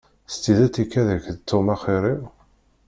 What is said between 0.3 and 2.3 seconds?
S tidet ikad-ak-d Tom axir-iw?